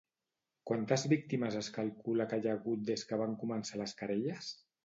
[0.69, 4.53] Quantes víctimes es calcula que hi ha hagut des que van començar les querelles?